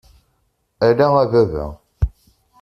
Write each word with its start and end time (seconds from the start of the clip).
Ala 0.87 1.07
a 1.21 1.23
baba! 1.31 1.65